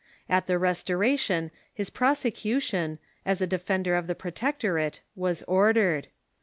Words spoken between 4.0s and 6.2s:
the Protectorate, was ordered.